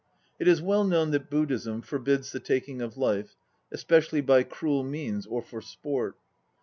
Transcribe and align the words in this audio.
It 0.39 0.47
is 0.47 0.63
well 0.63 0.83
known 0.83 1.11
that 1.11 1.29
Buddhism 1.29 1.83
forbids 1.83 2.31
the 2.31 2.39
taking 2.39 2.81
of 2.81 2.97
life, 2.97 3.35
especially 3.71 4.21
by 4.21 4.41
cruel 4.41 4.83
means 4.83 5.27
or 5.27 5.43
for 5.43 5.61
sport. 5.61 6.15